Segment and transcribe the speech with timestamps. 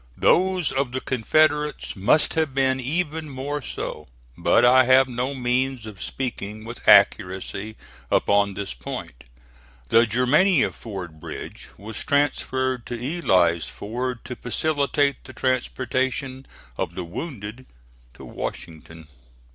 [0.17, 5.85] Those of the Confederates must have been even more so; but I have no means
[5.85, 7.75] of speaking with accuracy
[8.09, 9.25] upon this point.
[9.89, 16.47] The Germania Ford bridge was transferred to Ely's Ford to facilitate the transportation
[16.79, 17.67] of the wounded
[18.15, 19.07] to Washington.